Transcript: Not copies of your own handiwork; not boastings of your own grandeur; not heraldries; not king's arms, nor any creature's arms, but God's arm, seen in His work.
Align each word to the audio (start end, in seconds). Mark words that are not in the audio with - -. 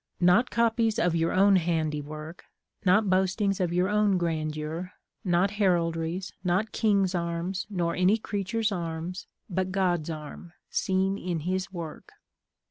Not 0.19 0.49
copies 0.49 0.97
of 0.97 1.13
your 1.15 1.31
own 1.31 1.57
handiwork; 1.57 2.45
not 2.83 3.07
boastings 3.07 3.59
of 3.59 3.71
your 3.71 3.87
own 3.87 4.17
grandeur; 4.17 4.93
not 5.23 5.51
heraldries; 5.51 6.33
not 6.43 6.71
king's 6.71 7.13
arms, 7.13 7.67
nor 7.69 7.95
any 7.95 8.17
creature's 8.17 8.71
arms, 8.71 9.27
but 9.47 9.71
God's 9.71 10.09
arm, 10.09 10.53
seen 10.71 11.19
in 11.19 11.41
His 11.41 11.71
work. 11.71 12.13